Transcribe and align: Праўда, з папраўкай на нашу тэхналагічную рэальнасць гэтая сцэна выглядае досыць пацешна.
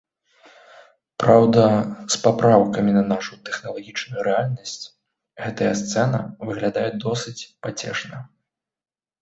Праўда, 1.23 1.65
з 2.15 2.21
папраўкай 2.23 2.95
на 2.97 3.03
нашу 3.11 3.33
тэхналагічную 3.49 4.25
рэальнасць 4.29 4.85
гэтая 5.45 5.73
сцэна 5.83 6.17
выглядае 6.51 6.89
досыць 7.05 7.39
пацешна. 7.63 8.17